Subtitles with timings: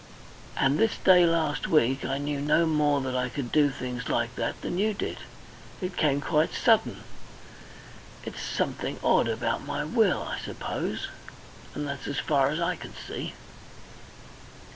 [0.57, 4.35] "And this day last week I knew no more that I could do things like
[4.35, 5.19] that than you did.
[5.79, 7.03] It came quite sudden.
[8.25, 11.09] It's something odd about my will, I suppose,
[11.75, 13.35] and that's as far as I can see."